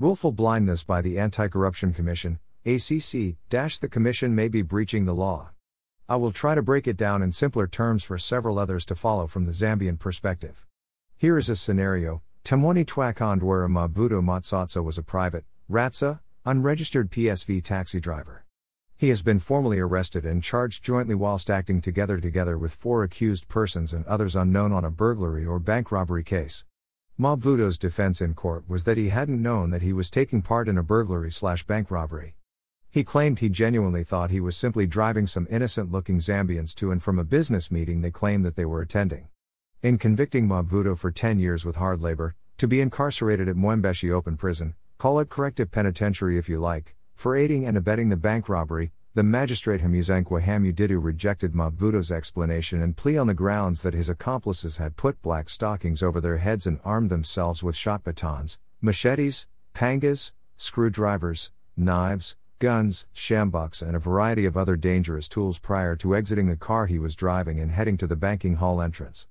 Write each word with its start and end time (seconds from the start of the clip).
Willful 0.00 0.32
blindness 0.32 0.82
by 0.82 1.02
the 1.02 1.20
Anti 1.20 1.46
Corruption 1.46 1.92
Commission, 1.92 2.40
ACC, 2.66 3.36
the 3.78 3.88
Commission 3.88 4.34
may 4.34 4.48
be 4.48 4.60
breaching 4.60 5.04
the 5.04 5.14
law. 5.14 5.50
I 6.08 6.16
will 6.16 6.32
try 6.32 6.56
to 6.56 6.62
break 6.62 6.88
it 6.88 6.96
down 6.96 7.22
in 7.22 7.30
simpler 7.30 7.68
terms 7.68 8.02
for 8.02 8.18
several 8.18 8.58
others 8.58 8.84
to 8.86 8.96
follow 8.96 9.28
from 9.28 9.44
the 9.44 9.52
Zambian 9.52 9.96
perspective. 9.96 10.66
Here 11.16 11.38
is 11.38 11.48
a 11.48 11.54
scenario 11.54 12.22
Temwani 12.44 12.84
Twakondwara 12.84 13.68
Mavuto 13.68 14.20
Matsatso 14.20 14.82
was 14.82 14.98
a 14.98 15.02
private, 15.04 15.44
RATSA, 15.70 16.18
unregistered 16.44 17.12
PSV 17.12 17.62
taxi 17.62 18.00
driver. 18.00 18.44
He 18.96 19.10
has 19.10 19.22
been 19.22 19.38
formally 19.38 19.78
arrested 19.78 20.26
and 20.26 20.42
charged 20.42 20.82
jointly 20.82 21.14
whilst 21.14 21.48
acting 21.48 21.80
together 21.80 22.18
together 22.18 22.58
with 22.58 22.74
four 22.74 23.04
accused 23.04 23.46
persons 23.46 23.94
and 23.94 24.04
others 24.06 24.34
unknown 24.34 24.72
on 24.72 24.84
a 24.84 24.90
burglary 24.90 25.46
or 25.46 25.60
bank 25.60 25.92
robbery 25.92 26.24
case. 26.24 26.64
Mobvuto's 27.16 27.78
defense 27.78 28.20
in 28.20 28.34
court 28.34 28.68
was 28.68 28.82
that 28.82 28.96
he 28.96 29.10
hadn't 29.10 29.40
known 29.40 29.70
that 29.70 29.82
he 29.82 29.92
was 29.92 30.10
taking 30.10 30.42
part 30.42 30.68
in 30.68 30.76
a 30.76 30.82
burglary 30.82 31.30
slash 31.30 31.64
bank 31.64 31.88
robbery. 31.88 32.34
He 32.90 33.04
claimed 33.04 33.38
he 33.38 33.48
genuinely 33.48 34.02
thought 34.02 34.32
he 34.32 34.40
was 34.40 34.56
simply 34.56 34.88
driving 34.88 35.28
some 35.28 35.46
innocent 35.48 35.92
looking 35.92 36.18
Zambians 36.18 36.74
to 36.74 36.90
and 36.90 37.00
from 37.00 37.20
a 37.20 37.24
business 37.24 37.70
meeting 37.70 38.00
they 38.00 38.10
claimed 38.10 38.44
that 38.44 38.56
they 38.56 38.64
were 38.64 38.80
attending. 38.80 39.28
In 39.80 39.96
convicting 39.96 40.48
Mobvuto 40.48 40.98
for 40.98 41.12
10 41.12 41.38
years 41.38 41.64
with 41.64 41.76
hard 41.76 42.00
labor, 42.00 42.34
to 42.58 42.66
be 42.66 42.80
incarcerated 42.80 43.48
at 43.48 43.54
Mwembeshi 43.54 44.10
Open 44.10 44.36
Prison, 44.36 44.74
call 44.98 45.20
it 45.20 45.28
corrective 45.28 45.70
penitentiary 45.70 46.36
if 46.36 46.48
you 46.48 46.58
like, 46.58 46.96
for 47.14 47.36
aiding 47.36 47.64
and 47.64 47.76
abetting 47.76 48.08
the 48.08 48.16
bank 48.16 48.48
robbery, 48.48 48.90
the 49.14 49.22
magistrate 49.22 49.80
Hamuzankwa 49.80 50.42
Hamudidu 50.42 51.00
rejected 51.00 51.52
Mobvuto's 51.52 52.10
explanation 52.10 52.82
and 52.82 52.96
plea 52.96 53.16
on 53.16 53.28
the 53.28 53.34
grounds 53.34 53.82
that 53.82 53.94
his 53.94 54.08
accomplices 54.08 54.78
had 54.78 54.96
put 54.96 55.22
black 55.22 55.48
stockings 55.48 56.02
over 56.02 56.20
their 56.20 56.38
heads 56.38 56.66
and 56.66 56.80
armed 56.84 57.10
themselves 57.10 57.62
with 57.62 57.76
shot 57.76 58.02
batons, 58.02 58.58
machetes, 58.80 59.46
pangas, 59.72 60.32
screwdrivers, 60.56 61.52
knives, 61.76 62.36
guns, 62.58 63.06
sjamboks, 63.14 63.82
and 63.82 63.94
a 63.94 64.00
variety 64.00 64.46
of 64.46 64.56
other 64.56 64.74
dangerous 64.74 65.28
tools 65.28 65.60
prior 65.60 65.94
to 65.94 66.16
exiting 66.16 66.48
the 66.48 66.56
car 66.56 66.86
he 66.86 66.98
was 66.98 67.14
driving 67.14 67.60
and 67.60 67.70
heading 67.70 67.96
to 67.96 68.08
the 68.08 68.16
banking 68.16 68.56
hall 68.56 68.82
entrance. 68.82 69.28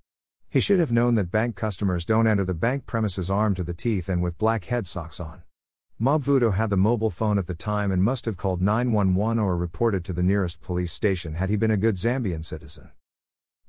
He 0.50 0.62
should 0.62 0.80
have 0.80 0.94
known 0.94 1.16
that 1.16 1.30
bank 1.30 1.58
customers 1.58 2.06
don't 2.06 2.28
enter 2.28 2.46
the 2.46 2.54
bank 2.54 2.86
premises 2.86 3.30
armed 3.30 3.58
to 3.58 3.66
the 3.66 3.74
teeth 3.74 4.08
and 4.08 4.22
with 4.22 4.38
black 4.38 4.66
head 4.66 4.88
socks 4.88 5.20
on. 5.20 5.44
Mobvuto 6.04 6.54
had 6.54 6.70
the 6.70 6.76
mobile 6.76 7.10
phone 7.10 7.38
at 7.38 7.48
the 7.48 7.54
time 7.54 7.90
and 7.90 8.04
must 8.04 8.26
have 8.26 8.36
called 8.36 8.62
911 8.62 9.40
or 9.40 9.56
reported 9.56 10.04
to 10.04 10.12
the 10.12 10.22
nearest 10.22 10.62
police 10.62 10.92
station 10.92 11.36
had 11.36 11.50
he 11.50 11.56
been 11.56 11.72
a 11.72 11.78
good 11.78 11.96
Zambian 11.96 12.44
citizen. 12.44 12.92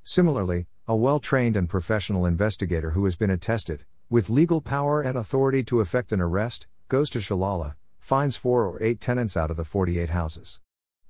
Similarly, 0.03 0.67
a 0.89 0.97
well 0.97 1.21
trained 1.21 1.57
and 1.57 1.69
professional 1.69 2.27
investigator 2.27 2.91
who 2.91 3.05
has 3.05 3.15
been 3.15 3.31
attested, 3.31 3.85
with 4.11 4.31
legal 4.31 4.61
power 4.61 5.01
and 5.01 5.17
authority 5.17 5.63
to 5.63 5.81
effect 5.81 6.11
an 6.11 6.21
arrest, 6.21 6.67
goes 6.89 7.09
to 7.11 7.21
Chalala, 7.21 7.77
finds 8.01 8.37
four 8.37 8.67
or 8.67 8.83
eight 8.83 9.01
tenants 9.01 9.37
out 9.37 9.53
of 9.53 9.57
the 9.57 9.65
48 9.65 10.11
houses. 10.11 10.59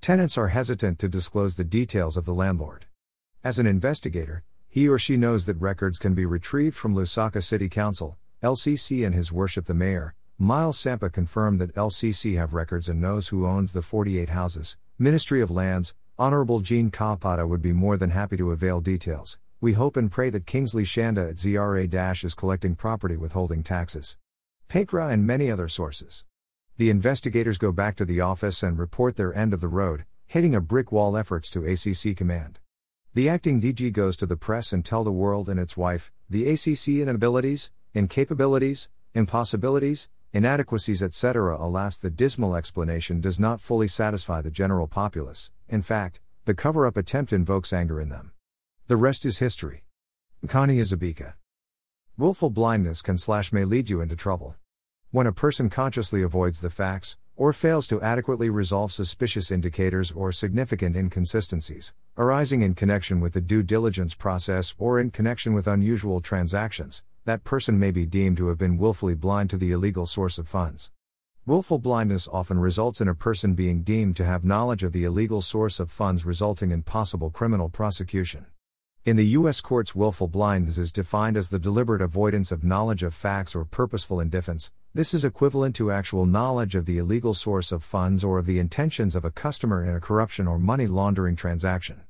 Tenants 0.02 0.36
are 0.36 0.48
hesitant 0.48 0.98
to 0.98 1.08
disclose 1.08 1.56
the 1.56 1.64
details 1.64 2.18
of 2.18 2.26
the 2.26 2.34
landlord. 2.34 2.84
As 3.42 3.58
an 3.58 3.66
investigator, 3.66 4.44
he 4.68 4.86
or 4.86 4.98
she 4.98 5.16
knows 5.16 5.46
that 5.46 5.56
records 5.56 5.98
can 5.98 6.12
be 6.12 6.26
retrieved 6.26 6.76
from 6.76 6.94
Lusaka 6.94 7.42
City 7.42 7.70
Council, 7.70 8.18
LCC, 8.42 9.06
and 9.06 9.14
His 9.14 9.32
Worship 9.32 9.64
the 9.64 9.72
Mayor, 9.72 10.14
Miles 10.38 10.76
Sampa 10.76 11.12
confirmed 11.12 11.60
that 11.60 11.76
LCC 11.76 12.36
have 12.36 12.54
records 12.54 12.88
and 12.88 13.00
knows 13.00 13.28
who 13.28 13.46
owns 13.46 13.72
the 13.72 13.82
48 13.82 14.30
houses. 14.30 14.76
Ministry 14.98 15.40
of 15.40 15.48
Lands, 15.48 15.94
Honorable 16.18 16.58
Jean 16.58 16.90
Kapata 16.90 17.48
would 17.48 17.62
be 17.62 17.72
more 17.72 17.96
than 17.96 18.10
happy 18.10 18.36
to 18.38 18.50
avail 18.50 18.80
details. 18.80 19.38
We 19.60 19.74
hope 19.74 19.96
and 19.96 20.10
pray 20.10 20.30
that 20.30 20.44
Kingsley 20.44 20.84
Chanda 20.84 21.28
at 21.28 21.36
ZRA 21.36 22.24
is 22.24 22.34
collecting 22.34 22.74
property 22.74 23.16
withholding 23.16 23.62
taxes. 23.62 24.18
PACRA 24.68 25.10
and 25.10 25.24
many 25.24 25.52
other 25.52 25.68
sources. 25.68 26.24
The 26.78 26.90
investigators 26.90 27.56
go 27.56 27.70
back 27.70 27.94
to 27.96 28.04
the 28.04 28.20
office 28.20 28.64
and 28.64 28.76
report 28.76 29.14
their 29.14 29.32
end 29.32 29.54
of 29.54 29.60
the 29.60 29.68
road, 29.68 30.04
hitting 30.26 30.56
a 30.56 30.60
brick 30.60 30.90
wall 30.90 31.16
efforts 31.16 31.48
to 31.50 31.64
ACC 31.64 32.16
command. 32.16 32.58
The 33.14 33.28
acting 33.28 33.60
DG 33.60 33.92
goes 33.92 34.16
to 34.16 34.26
the 34.26 34.36
press 34.36 34.72
and 34.72 34.84
tell 34.84 35.04
the 35.04 35.12
world 35.12 35.48
and 35.48 35.60
its 35.60 35.76
wife, 35.76 36.10
the 36.28 36.48
ACC 36.50 36.98
inabilities, 37.00 37.70
incapabilities, 37.94 38.88
impossibilities, 39.14 40.08
inadequacies, 40.34 41.02
etc. 41.02 41.56
Alas, 41.58 41.96
the 41.96 42.10
dismal 42.10 42.56
explanation 42.56 43.20
does 43.20 43.38
not 43.38 43.60
fully 43.60 43.88
satisfy 43.88 44.42
the 44.42 44.50
general 44.50 44.88
populace, 44.88 45.50
in 45.68 45.80
fact, 45.80 46.20
the 46.44 46.54
cover 46.54 46.86
up 46.86 46.96
attempt 46.96 47.32
invokes 47.32 47.72
anger 47.72 48.00
in 48.00 48.08
them. 48.10 48.32
The 48.88 48.96
rest 48.96 49.24
is 49.24 49.38
history. 49.38 49.84
Kani 50.44 50.78
Izabika. 50.78 51.34
Willful 52.18 52.50
blindness 52.50 53.00
can 53.00 53.16
slash 53.16 53.52
may 53.52 53.64
lead 53.64 53.88
you 53.88 54.00
into 54.00 54.16
trouble. 54.16 54.56
When 55.12 55.26
a 55.26 55.32
person 55.32 55.70
consciously 55.70 56.22
avoids 56.22 56.60
the 56.60 56.68
facts, 56.68 57.16
or 57.36 57.52
fails 57.52 57.86
to 57.86 58.02
adequately 58.02 58.50
resolve 58.50 58.92
suspicious 58.92 59.50
indicators 59.50 60.10
or 60.12 60.32
significant 60.32 60.96
inconsistencies, 60.96 61.94
arising 62.18 62.62
in 62.62 62.74
connection 62.74 63.20
with 63.20 63.32
the 63.32 63.40
due 63.40 63.62
diligence 63.62 64.14
process 64.14 64.74
or 64.78 65.00
in 65.00 65.10
connection 65.10 65.54
with 65.54 65.66
unusual 65.66 66.20
transactions, 66.20 67.02
that 67.24 67.44
person 67.44 67.78
may 67.78 67.90
be 67.90 68.04
deemed 68.04 68.36
to 68.36 68.48
have 68.48 68.58
been 68.58 68.76
willfully 68.76 69.14
blind 69.14 69.48
to 69.50 69.56
the 69.56 69.72
illegal 69.72 70.04
source 70.04 70.38
of 70.38 70.46
funds. 70.46 70.90
Willful 71.46 71.78
blindness 71.78 72.28
often 72.32 72.58
results 72.58 73.00
in 73.00 73.08
a 73.08 73.14
person 73.14 73.54
being 73.54 73.82
deemed 73.82 74.16
to 74.16 74.24
have 74.24 74.44
knowledge 74.44 74.82
of 74.82 74.92
the 74.92 75.04
illegal 75.04 75.42
source 75.42 75.80
of 75.80 75.90
funds, 75.90 76.24
resulting 76.24 76.70
in 76.70 76.82
possible 76.82 77.30
criminal 77.30 77.68
prosecution. 77.68 78.46
In 79.04 79.16
the 79.16 79.26
U.S. 79.38 79.60
courts, 79.60 79.94
willful 79.94 80.28
blindness 80.28 80.78
is 80.78 80.90
defined 80.90 81.36
as 81.36 81.50
the 81.50 81.58
deliberate 81.58 82.00
avoidance 82.00 82.50
of 82.50 82.64
knowledge 82.64 83.02
of 83.02 83.12
facts 83.12 83.54
or 83.54 83.66
purposeful 83.66 84.20
indifference. 84.20 84.70
This 84.94 85.12
is 85.12 85.24
equivalent 85.24 85.76
to 85.76 85.90
actual 85.90 86.24
knowledge 86.24 86.74
of 86.74 86.86
the 86.86 86.96
illegal 86.96 87.34
source 87.34 87.72
of 87.72 87.84
funds 87.84 88.24
or 88.24 88.38
of 88.38 88.46
the 88.46 88.58
intentions 88.58 89.14
of 89.14 89.24
a 89.24 89.30
customer 89.30 89.84
in 89.84 89.94
a 89.94 90.00
corruption 90.00 90.46
or 90.46 90.58
money 90.58 90.86
laundering 90.86 91.36
transaction. 91.36 92.02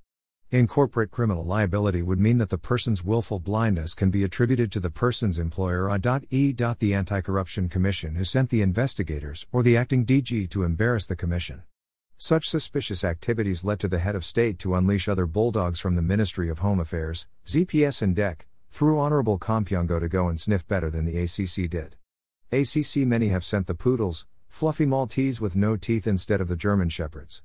In 0.50 0.66
corporate 0.68 1.10
criminal 1.10 1.44
liability 1.44 2.02
would 2.02 2.20
mean 2.20 2.38
that 2.38 2.50
the 2.50 2.58
person's 2.58 3.04
willful 3.04 3.40
blindness 3.40 3.94
can 3.94 4.10
be 4.10 4.22
attributed 4.22 4.70
to 4.72 4.80
the 4.80 4.90
person's 4.90 5.38
employer 5.38 5.90
E. 6.30 6.52
The 6.52 6.94
Anti 6.94 7.20
Corruption 7.22 7.68
Commission 7.68 8.14
who 8.14 8.24
sent 8.24 8.50
the 8.50 8.62
investigators 8.62 9.46
or 9.50 9.62
the 9.62 9.76
acting 9.76 10.06
DG 10.06 10.48
to 10.50 10.62
embarrass 10.62 11.06
the 11.06 11.16
commission. 11.16 11.62
Such 12.16 12.48
suspicious 12.48 13.02
activities 13.02 13.64
led 13.64 13.80
to 13.80 13.88
the 13.88 13.98
head 13.98 14.14
of 14.14 14.24
state 14.24 14.58
to 14.60 14.76
unleash 14.76 15.08
other 15.08 15.26
bulldogs 15.26 15.80
from 15.80 15.96
the 15.96 16.02
Ministry 16.02 16.48
of 16.48 16.60
Home 16.60 16.78
Affairs, 16.78 17.26
ZPS 17.46 18.02
and 18.02 18.14
DEC, 18.14 18.46
through 18.70 19.00
Honorable 19.00 19.38
Kampyongo 19.38 19.98
to 19.98 20.08
go 20.08 20.28
and 20.28 20.40
sniff 20.40 20.66
better 20.68 20.90
than 20.90 21.04
the 21.04 21.18
ACC 21.18 21.68
did. 21.68 21.96
ACC 22.52 23.06
many 23.06 23.28
have 23.28 23.44
sent 23.44 23.66
the 23.66 23.74
poodles, 23.74 24.26
fluffy 24.48 24.86
Maltese 24.86 25.40
with 25.40 25.56
no 25.56 25.76
teeth 25.76 26.06
instead 26.06 26.40
of 26.40 26.46
the 26.48 26.56
German 26.56 26.88
Shepherds. 26.88 27.42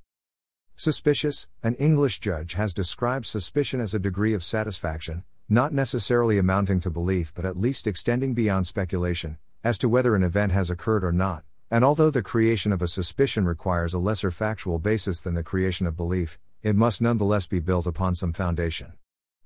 Suspicious, 0.79 1.45
an 1.62 1.75
English 1.75 2.22
judge 2.22 2.53
has 2.53 2.73
described 2.73 3.25
suspicion 3.25 3.81
as 3.81 3.94
a 3.94 4.00
degree 4.00 4.34
of 4.34 4.41
satisfaction, 4.41 5.25
not 5.50 5.73
necessarily 5.73 6.38
amounting 6.38 6.79
to 6.79 6.90
belief 6.90 7.34
but 7.35 7.44
at 7.44 7.59
least 7.59 7.85
extending 7.85 8.34
beyond 8.34 8.66
speculation, 8.66 9.38
as 9.62 9.78
to 9.78 9.89
whether 9.89 10.16
an 10.16 10.23
event 10.23 10.53
has 10.53 10.72
occurred 10.72 11.03
or 11.03 11.12
not, 11.12 11.44
and 11.69 11.84
although 11.84 12.09
the 12.09 12.22
creation 12.22 12.72
of 12.72 12.81
a 12.81 12.88
suspicion 12.88 13.44
requires 13.44 13.94
a 13.94 14.00
lesser 14.00 14.31
factual 14.31 14.79
basis 14.79 15.19
than 15.19 15.34
the 15.34 15.44
creation 15.44 15.85
of 15.85 15.97
belief, 15.97 16.39
it 16.63 16.78
must 16.78 17.01
nonetheless 17.01 17.45
be 17.45 17.59
built 17.59 17.85
upon 17.85 18.16
some 18.16 18.31
foundation. 18.31 18.94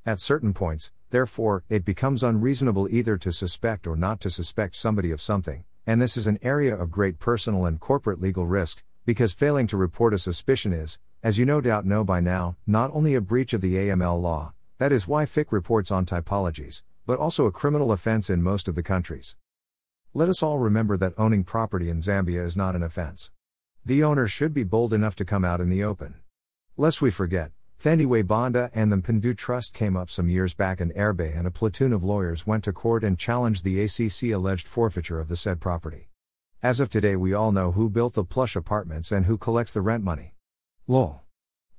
At 0.05 0.19
certain 0.19 0.53
points, 0.53 0.91
therefore, 1.09 1.63
it 1.67 1.83
becomes 1.83 2.22
unreasonable 2.22 2.88
either 2.91 3.17
to 3.17 3.31
suspect 3.31 3.88
or 3.88 3.95
not 3.95 4.19
to 4.19 4.29
suspect 4.29 4.75
somebody 4.75 5.09
of 5.09 5.19
something, 5.19 5.66
and 5.88 5.99
this 5.99 6.16
is 6.16 6.27
an 6.27 6.38
area 6.43 6.75
of 6.75 6.91
great 6.91 7.17
personal 7.17 7.66
and 7.66 7.79
corporate 7.79 8.22
legal 8.22 8.45
risk, 8.45 8.83
because 9.03 9.33
failing 9.33 9.66
to 9.66 9.77
report 9.77 10.13
a 10.13 10.19
suspicion 10.19 10.73
is, 10.73 10.99
as 11.23 11.38
you 11.38 11.45
no 11.45 11.61
doubt 11.61 11.85
know 11.85 12.03
by 12.03 12.19
now, 12.19 12.57
not 12.67 12.91
only 12.94 13.16
a 13.16 13.22
breach 13.22 13.53
of 13.53 13.61
the 13.61 13.75
AML 13.75 14.22
law, 14.22 14.51
that 14.78 14.91
is 14.91 15.07
why 15.07 15.23
FIC 15.23 15.53
reports 15.53 15.89
on 15.89 16.06
typologies, 16.06 16.84
but 17.06 17.17
also 17.17 17.45
a 17.45 17.51
criminal 17.51 17.94
offense 17.94 18.29
in 18.29 18.44
most 18.44 18.67
of 18.67 18.75
the 18.75 18.84
countries. 18.84 19.38
Let 20.13 20.28
us 20.28 20.44
all 20.44 20.59
remember 20.59 20.97
that 20.97 21.13
owning 21.17 21.45
property 21.45 21.89
in 21.89 22.01
Zambia 22.01 22.44
is 22.44 22.57
not 22.57 22.75
an 22.75 22.84
offense. 22.84 23.31
The 23.85 24.03
owner 24.03 24.28
should 24.28 24.53
be 24.53 24.66
bold 24.66 24.93
enough 24.93 25.16
to 25.16 25.23
come 25.23 25.46
out 25.46 25.61
in 25.61 25.70
the 25.70 25.81
open. 25.81 26.16
Lest 26.75 27.02
we 27.02 27.09
forget, 27.09 27.53
Thandiwe 27.81 28.28
Banda 28.28 28.70
and 28.73 28.91
the 28.91 28.97
Mpundu 28.97 29.37
Trust 29.37 29.73
came 29.73 29.96
up 29.96 30.09
some 30.09 30.28
years 30.28 30.53
back 30.53 30.81
in 30.81 30.91
Erbe 30.91 31.37
and 31.37 31.47
a 31.47 31.52
platoon 31.52 31.93
of 31.93 32.03
lawyers 32.03 32.46
went 32.46 32.66
to 32.66 32.73
court 32.73 33.02
and 33.02 33.17
challenged 33.17 33.64
the 33.64 33.81
ACC 33.81 34.34
alleged 34.34 34.67
forfeiture 34.67 35.22
of 35.22 35.29
the 35.29 35.37
said 35.37 35.61
property. 35.61 36.09
As 36.61 36.81
of 36.81 36.90
today, 36.90 37.16
we 37.16 37.34
all 37.34 37.53
know 37.53 37.72
who 37.72 37.90
built 37.90 38.14
the 38.14 38.25
plush 38.25 38.58
apartments 38.58 39.09
and 39.09 39.25
who 39.25 39.37
collects 39.37 39.72
the 39.72 39.81
rent 39.81 40.03
money. 40.03 40.33
Lol. 40.85 41.22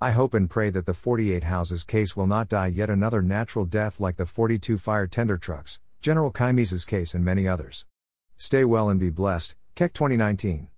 I 0.01 0.12
hope 0.12 0.33
and 0.33 0.49
pray 0.49 0.71
that 0.71 0.87
the 0.87 0.95
48 0.95 1.45
houses 1.45 1.85
case 1.85 2.17
will 2.17 2.27
not 2.27 2.49
die 2.49 2.69
yet 2.69 2.89
another 2.89 3.21
natural 3.21 3.67
death 3.67 4.01
like 4.01 4.17
the 4.17 4.25
42 4.25 4.79
fire 4.79 5.06
tender 5.06 5.37
trucks, 5.37 5.79
General 6.01 6.31
Kaimese's 6.31 6.87
case, 6.87 7.15
and 7.15 7.23
many 7.23 7.47
others. 7.47 7.85
Stay 8.39 8.65
well 8.65 8.89
and 8.89 8.99
be 8.99 9.11
blessed. 9.11 9.56
Keck 9.75 9.93
2019. 9.93 10.69